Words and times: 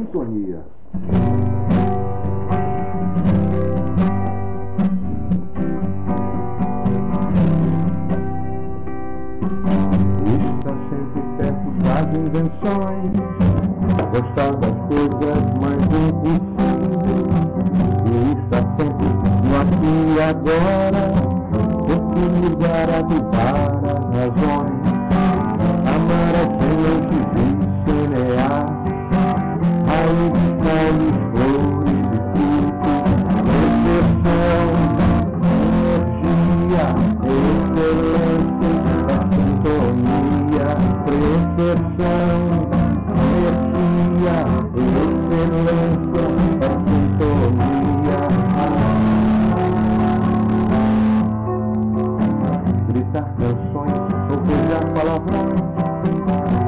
sintonia. 0.00 0.64
Está 10.56 10.72
sempre 10.88 11.22
perto 11.36 11.68
das 11.82 12.06
invenções, 12.16 13.12
gostar 14.10 14.52
das 14.56 14.76
coisas 14.88 15.40
mais 15.60 15.84
impossíveis. 15.84 17.30
E 18.06 18.12
está 18.40 18.60
sempre 18.76 19.08
no 19.44 19.54
aqui 19.60 19.94
e 20.14 20.20
agora, 20.22 21.02
oportunidade 21.84 23.16
as 23.36 24.02
razões. 24.16 24.69
diversão, 41.60 42.40
energia, 43.36 44.36
excelência, 44.80 46.24
é 46.60 46.72
sintonia. 46.88 48.20
Gritar 52.88 53.28
canções, 53.36 53.98
socorrer 54.30 54.84
palavrões, 54.94 55.60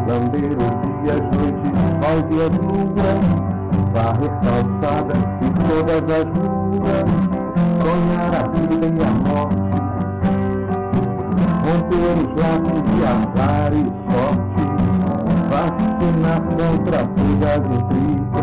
lamber 0.07 0.53
os 0.61 0.75
dias, 1.01 1.23
noites, 1.33 1.73
sol 2.01 2.19
e 2.31 2.43
as 2.43 2.53
luas, 2.59 3.21
varrer 3.95 4.35
calçadas 4.43 5.23
e 5.41 5.49
todas 5.69 6.05
as 6.19 6.27
ruas, 6.37 7.09
sonhar 7.81 8.33
a 8.35 8.43
vida 8.49 8.87
e 8.87 9.03
a 9.03 9.11
morte 9.11 9.73
romper 11.63 12.07
os 12.19 12.29
laços 12.37 12.83
de 12.91 13.01
azares 13.05 14.12
Bate 15.53 16.09
na 16.23 16.41
contra, 16.41 17.01
fuga 17.15 17.59
grita. 17.59 18.43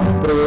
pro 0.00 0.39